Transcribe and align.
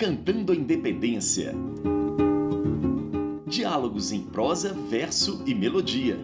Cantando 0.00 0.50
a 0.50 0.56
Independência. 0.56 1.54
Diálogos 3.46 4.10
em 4.12 4.22
prosa, 4.22 4.72
verso 4.88 5.42
e 5.44 5.54
melodia. 5.54 6.18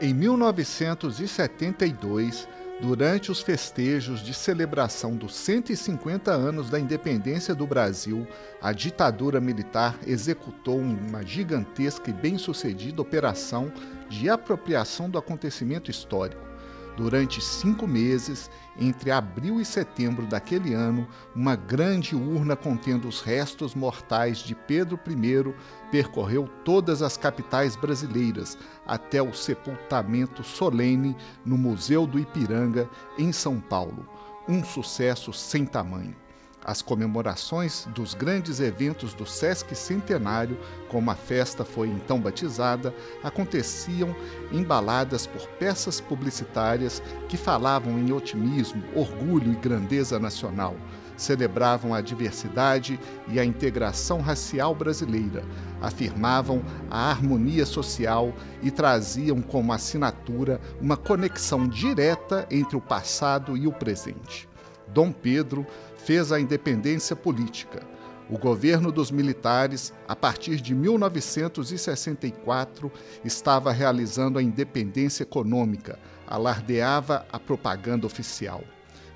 Em 0.00 0.14
1972, 0.14 2.48
durante 2.80 3.30
os 3.30 3.42
festejos 3.42 4.22
de 4.22 4.32
celebração 4.32 5.14
dos 5.14 5.34
150 5.34 6.30
anos 6.30 6.70
da 6.70 6.80
independência 6.80 7.54
do 7.54 7.66
Brasil, 7.66 8.26
a 8.62 8.72
ditadura 8.72 9.42
militar 9.42 9.98
executou 10.06 10.78
uma 10.78 11.22
gigantesca 11.22 12.08
e 12.08 12.14
bem-sucedida 12.14 13.02
operação 13.02 13.70
de 14.08 14.30
apropriação 14.30 15.10
do 15.10 15.18
acontecimento 15.18 15.90
histórico 15.90 16.53
Durante 16.96 17.40
cinco 17.40 17.88
meses, 17.88 18.48
entre 18.78 19.10
abril 19.10 19.60
e 19.60 19.64
setembro 19.64 20.26
daquele 20.26 20.74
ano, 20.74 21.08
uma 21.34 21.56
grande 21.56 22.14
urna 22.14 22.54
contendo 22.54 23.08
os 23.08 23.20
restos 23.20 23.74
mortais 23.74 24.38
de 24.38 24.54
Pedro 24.54 24.98
I 25.08 25.54
percorreu 25.90 26.48
todas 26.64 27.02
as 27.02 27.16
capitais 27.16 27.74
brasileiras 27.74 28.56
até 28.86 29.20
o 29.20 29.34
sepultamento 29.34 30.44
solene 30.44 31.16
no 31.44 31.58
Museu 31.58 32.06
do 32.06 32.18
Ipiranga, 32.18 32.88
em 33.18 33.32
São 33.32 33.60
Paulo. 33.60 34.08
Um 34.48 34.62
sucesso 34.62 35.32
sem 35.32 35.66
tamanho. 35.66 36.23
As 36.64 36.80
comemorações 36.80 37.86
dos 37.94 38.14
grandes 38.14 38.58
eventos 38.58 39.12
do 39.12 39.26
Sesc 39.26 39.74
Centenário, 39.74 40.58
como 40.88 41.10
a 41.10 41.14
festa 41.14 41.62
foi 41.62 41.88
então 41.88 42.18
batizada, 42.18 42.94
aconteciam 43.22 44.16
embaladas 44.50 45.26
por 45.26 45.46
peças 45.58 46.00
publicitárias 46.00 47.02
que 47.28 47.36
falavam 47.36 47.98
em 47.98 48.10
otimismo, 48.12 48.82
orgulho 48.94 49.52
e 49.52 49.56
grandeza 49.56 50.18
nacional. 50.18 50.74
Celebravam 51.18 51.92
a 51.92 52.00
diversidade 52.00 52.98
e 53.28 53.38
a 53.38 53.44
integração 53.44 54.22
racial 54.22 54.74
brasileira, 54.74 55.44
afirmavam 55.82 56.62
a 56.90 57.10
harmonia 57.10 57.66
social 57.66 58.32
e 58.62 58.70
traziam 58.70 59.42
como 59.42 59.70
assinatura 59.70 60.58
uma 60.80 60.96
conexão 60.96 61.68
direta 61.68 62.46
entre 62.50 62.74
o 62.74 62.80
passado 62.80 63.54
e 63.54 63.66
o 63.66 63.72
presente. 63.72 64.48
Dom 64.88 65.12
Pedro 65.12 65.66
fez 66.04 66.30
a 66.30 66.38
independência 66.38 67.16
política. 67.16 67.82
O 68.28 68.36
governo 68.38 68.92
dos 68.92 69.10
militares, 69.10 69.92
a 70.06 70.14
partir 70.14 70.60
de 70.60 70.74
1964, 70.74 72.92
estava 73.24 73.72
realizando 73.72 74.38
a 74.38 74.42
independência 74.42 75.22
econômica, 75.22 75.98
alardeava 76.26 77.24
a 77.32 77.38
propaganda 77.38 78.06
oficial. 78.06 78.62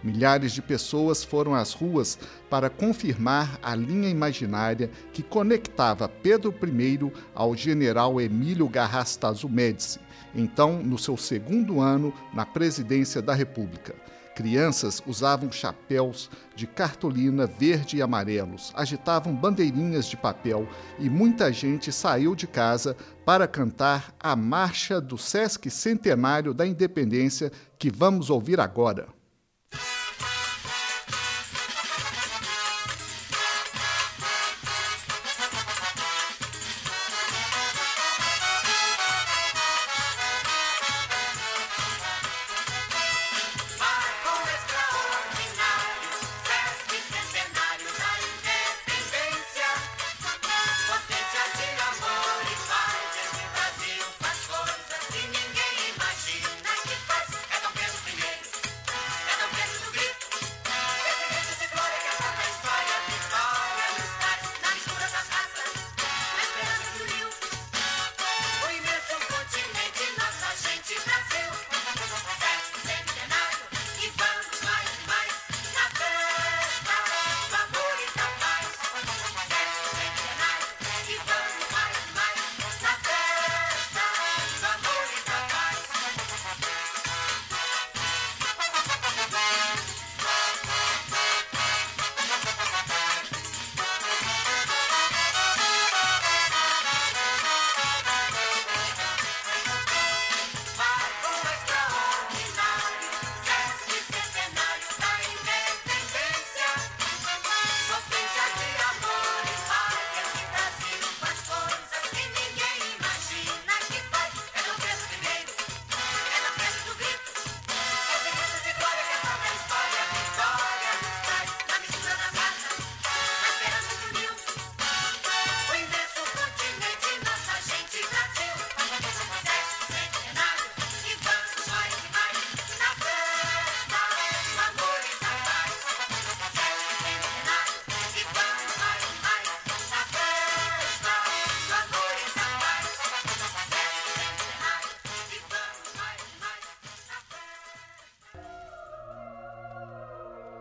Milhares 0.02 0.52
de 0.52 0.62
pessoas 0.62 1.22
foram 1.24 1.54
às 1.54 1.72
ruas 1.72 2.18
para 2.48 2.70
confirmar 2.70 3.58
a 3.62 3.74
linha 3.74 4.08
imaginária 4.08 4.90
que 5.12 5.22
conectava 5.22 6.08
Pedro 6.08 6.54
I 6.62 7.12
ao 7.34 7.54
general 7.56 8.20
Emílio 8.20 8.68
Garrastazu 8.68 9.48
Médici, 9.48 9.98
então 10.34 10.82
no 10.82 10.98
seu 10.98 11.16
segundo 11.16 11.80
ano 11.80 12.12
na 12.32 12.46
presidência 12.46 13.20
da 13.20 13.34
República. 13.34 13.94
Crianças 14.38 15.02
usavam 15.04 15.50
chapéus 15.50 16.30
de 16.54 16.64
cartolina 16.64 17.44
verde 17.44 17.96
e 17.96 18.02
amarelos, 18.02 18.72
agitavam 18.76 19.34
bandeirinhas 19.34 20.06
de 20.06 20.16
papel 20.16 20.68
e 20.96 21.10
muita 21.10 21.52
gente 21.52 21.90
saiu 21.90 22.36
de 22.36 22.46
casa 22.46 22.96
para 23.26 23.48
cantar 23.48 24.14
a 24.20 24.36
marcha 24.36 25.00
do 25.00 25.18
Sesc 25.18 25.68
Centenário 25.68 26.54
da 26.54 26.64
Independência 26.64 27.50
que 27.76 27.90
vamos 27.90 28.30
ouvir 28.30 28.60
agora. 28.60 29.08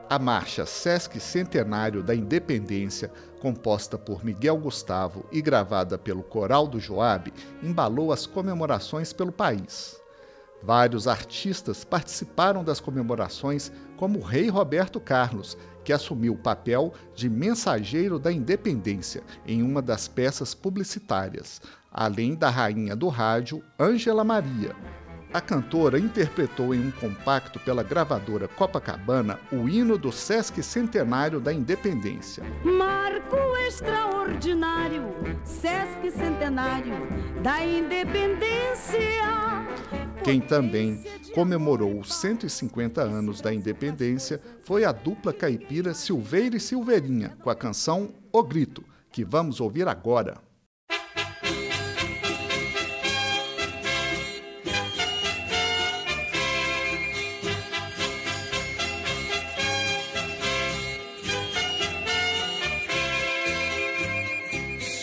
A 0.09 0.18
marcha 0.18 0.66
Sesc 0.66 1.19
Centenário 1.19 2.01
da 2.01 2.16
Independência, 2.16 3.12
composta 3.41 3.97
por 3.97 4.23
Miguel 4.23 4.57
Gustavo 4.57 5.25
e 5.34 5.41
gravada 5.41 5.97
pelo 5.97 6.23
Coral 6.23 6.66
do 6.66 6.79
Joab, 6.79 7.34
embalou 7.62 8.13
as 8.13 8.25
comemorações 8.25 9.12
pelo 9.12 9.34
país. 9.34 10.00
Vários 10.63 11.09
artistas 11.09 11.84
participaram 11.84 12.64
das 12.64 12.79
comemorações, 12.79 13.70
como 13.97 14.20
o 14.20 14.23
rei 14.23 14.47
Roberto 14.47 14.97
Carlos, 14.97 15.58
que 15.84 15.91
assumiu 15.91 16.34
o 16.34 16.37
papel 16.37 16.93
de 17.14 17.29
mensageiro 17.29 18.17
da 18.17 18.31
independência 18.31 19.22
em 19.46 19.61
uma 19.61 19.81
das 19.81 20.08
peças 20.08 20.55
publicitárias, 20.55 21.61
além 21.91 22.34
da 22.34 22.49
rainha 22.49 22.96
do 22.96 23.09
rádio, 23.09 23.61
Ângela 23.78 24.23
Maria. 24.23 24.73
A 25.34 25.41
cantora 25.41 26.00
interpretou 26.00 26.74
em 26.74 26.88
um 26.88 26.91
compacto 26.91 27.59
pela 27.59 27.84
gravadora 27.84 28.47
Copacabana 28.47 29.40
o 29.52 29.68
hino 29.68 29.97
do 29.97 30.12
Sesc 30.12 30.64
Centenário 30.64 31.40
da 31.40 31.52
Independência. 31.52 32.44
Marco 32.64 33.35
extraordinário, 33.68 35.03
Sesc 35.44 36.12
Centenário 36.12 36.96
da 37.44 37.64
Independência. 37.64 38.47
Quem 40.24 40.40
também 40.40 41.03
comemorou 41.34 42.00
os 42.00 42.14
150 42.14 43.02
anos 43.02 43.41
da 43.41 43.53
independência 43.53 44.41
foi 44.62 44.84
a 44.85 44.91
dupla 44.91 45.34
caipira 45.34 45.94
Silveira 45.94 46.56
e 46.56 46.59
Silveirinha, 46.59 47.38
com 47.41 47.50
a 47.50 47.56
canção 47.56 48.14
O 48.32 48.44
Grito, 48.44 48.84
que 49.12 49.24
vamos 49.24 49.62
ouvir 49.62 49.88
agora. 49.88 50.47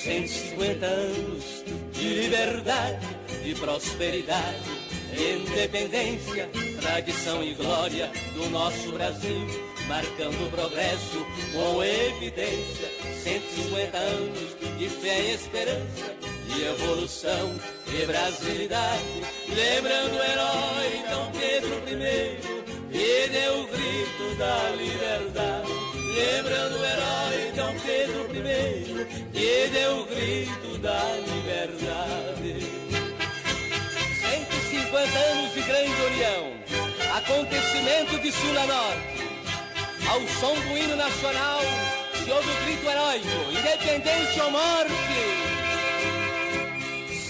150 0.05 0.85
anos 0.85 1.65
de 1.95 2.09
liberdade 2.11 3.07
e 3.43 3.55
prosperidade, 3.55 4.71
independência, 5.17 6.47
tradição 6.79 7.43
e 7.43 7.55
glória 7.55 8.11
do 8.35 8.51
nosso 8.51 8.93
Brasil, 8.93 9.47
marcando 9.89 10.47
o 10.47 10.51
progresso 10.51 11.27
com 11.55 11.83
evidência. 11.83 12.91
150 13.23 13.97
anos 13.97 14.57
de 14.79 14.91
fé 14.91 15.23
e 15.23 15.35
esperança, 15.37 16.15
de 16.49 16.65
evolução 16.65 17.55
e 17.89 18.05
brasilidade, 18.05 19.23
lembrando 19.49 20.17
o 20.17 20.23
herói 20.23 21.03
Dom 21.09 21.33
Pedro 21.33 21.83
I, 21.89 22.93
que 22.93 23.29
deu 23.31 23.61
o 23.61 23.67
grito 23.69 24.37
da 24.37 24.69
liberdade. 24.77 25.73
Lembrando 26.15 26.79
o 26.79 26.85
herói 26.85 27.14
Dom 27.75 27.81
Pedro 27.81 28.29
I, 28.33 29.07
que 29.33 29.69
deu 29.69 29.99
o 30.01 30.07
grito 30.07 30.79
da 30.79 31.03
liberdade. 31.27 32.61
150 34.21 35.19
anos 35.19 35.55
de 35.55 35.63
grande 35.63 36.03
união, 36.03 36.53
acontecimento 37.17 38.19
de 38.21 38.31
sul 38.31 38.59
a 38.59 38.67
norte. 38.67 39.25
Ao 40.09 40.21
som 40.39 40.55
do 40.55 40.79
hino 40.79 40.95
nacional, 40.95 41.61
se 42.15 42.31
ouve 42.31 42.49
o 42.49 42.65
grito 42.65 42.89
heróico, 42.89 43.51
independência 43.51 44.45
ou 44.45 44.51
morte. 44.53 44.95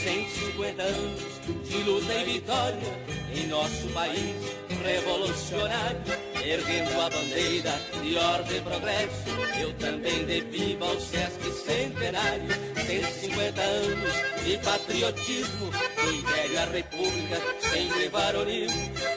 150 0.02 0.82
anos 0.82 1.22
de 1.68 1.76
luta 1.84 2.12
e 2.12 2.24
vitória 2.24 2.98
em 3.34 3.46
nosso 3.46 3.88
país 3.94 4.63
revolucionário 4.84 6.24
erguendo 6.44 7.00
a 7.00 7.08
bandeira 7.08 7.72
de 8.02 8.16
ordem 8.16 8.58
e 8.58 8.60
progresso. 8.60 9.60
Eu 9.60 9.72
também 9.74 10.24
dei 10.24 10.42
viva 10.42 10.84
ao 10.86 11.00
Sesc 11.00 11.40
centenário, 11.64 12.48
150 12.86 13.60
anos 13.60 14.14
de 14.44 14.58
patriotismo, 14.58 15.70
império 16.02 16.58
a 16.60 16.64
república 16.66 17.40
sempre 17.60 18.08
varonil. 18.08 18.68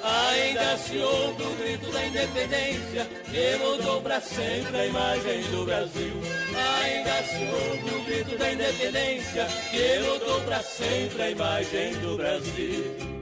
Ainda 0.03 0.77
se 0.77 0.97
ouve 0.97 1.43
o 1.43 1.55
grito 1.57 1.91
da 1.91 2.05
independência, 2.05 3.07
que 3.25 3.57
mudou 3.57 4.01
pra 4.01 4.21
sempre 4.21 4.77
a 4.77 4.85
imagem 4.85 5.41
do 5.51 5.65
Brasil. 5.65 6.13
Ainda 6.81 7.23
se 7.23 7.43
ouve 7.43 7.95
o 7.95 8.03
grito 8.05 8.37
da 8.37 8.53
independência, 8.53 9.47
que 9.69 9.99
mudou 9.99 10.41
pra 10.41 10.63
sempre 10.63 11.21
a 11.21 11.29
imagem 11.29 11.93
do 11.99 12.15
Brasil. 12.15 13.16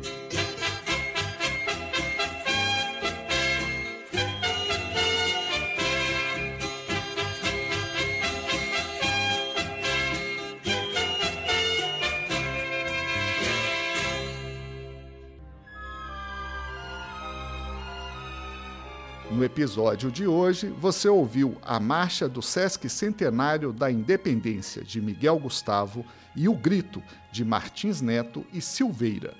No 19.31 19.43
episódio 19.43 20.11
de 20.11 20.27
hoje, 20.27 20.67
você 20.67 21.09
ouviu 21.09 21.57
a 21.63 21.79
Marcha 21.79 22.29
do 22.29 22.41
Sesc 22.41 22.87
Centenário 22.87 23.73
da 23.73 23.91
Independência 23.91 24.83
de 24.83 25.01
Miguel 25.01 25.39
Gustavo 25.39 26.05
e 26.35 26.47
o 26.47 26.53
Grito 26.53 27.01
de 27.31 27.43
Martins 27.43 28.01
Neto 28.01 28.45
e 28.53 28.61
Silveira. 28.61 29.33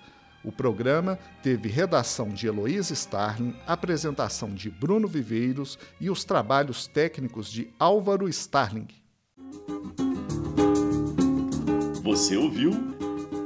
O 0.43 0.51
programa 0.51 1.19
teve 1.41 1.69
redação 1.69 2.29
de 2.29 2.47
Heloísa 2.47 2.93
Starling, 2.93 3.55
apresentação 3.65 4.53
de 4.53 4.69
Bruno 4.69 5.07
Viveiros 5.07 5.77
e 6.01 6.09
os 6.09 6.23
trabalhos 6.23 6.87
técnicos 6.87 7.49
de 7.49 7.69
Álvaro 7.79 8.27
Starling. 8.27 8.87
Você 12.03 12.35
ouviu 12.37 12.94